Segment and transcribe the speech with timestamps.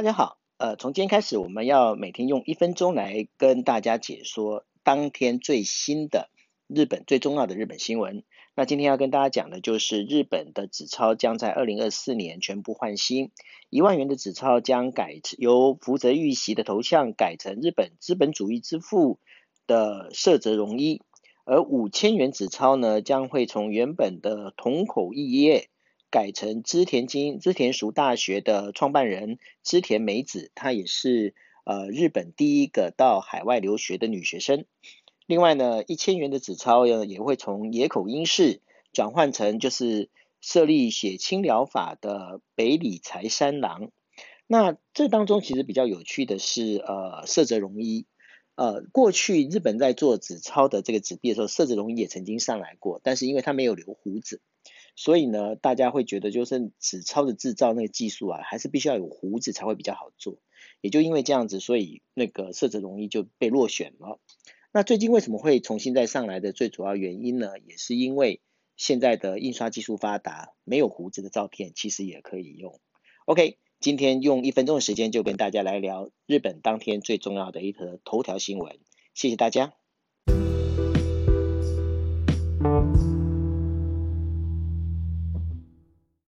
[0.00, 6.30] 大家好，呃，从今天开始，我们要每天用一分钟来跟大家解说当天最新的
[6.68, 8.24] 日本最重要的日本新闻。
[8.56, 13.30] 那今天要跟大家讲的就是日本的纸钞将在二零二四年全部换新，
[13.68, 19.18] 一万元的纸钞将改由福泽谕席的头像改成日本资本主义之父
[19.66, 21.02] 的涩泽荣一，
[21.44, 25.68] 而五千元纸钞呢将会从原本的筒口义业。
[26.10, 34.64] 改成织田金织田塾大学的创办人织田美子，她也是呃日本第一个到海外留学的女学生。
[35.26, 38.60] 另外呢，一千元的纸钞呢也会从野口英世
[38.92, 40.08] 转换成就是
[40.40, 43.90] 设立血清疗法的北里财三郎。
[44.48, 48.06] 那这当中其实比较有趣的是，呃，色泽荣一，
[48.56, 54.40] 呃，过去日本在做纸钞的这个纸币的时候，色泽荣一也曾经上来过，但是因为他没有留胡子。
[55.00, 60.36] 所以呢，大家会觉得就是纸钞的制造那个技术啊，还是必须要有胡子才会比较好做。
[60.82, 64.20] 也就因为这样子，所以那个色泽容易就被落选了。
[64.72, 68.42] 那最近为什么会重新再上来的最主要原因呢，也是因为
[68.76, 72.78] 现在的印刷技术发达，没有胡子的照片其实也可以用。
[73.24, 78.78] OK，今天用一分钟的时间就跟大家来聊日本当天最重要的一则头条新闻。
[79.14, 79.79] 谢谢大家。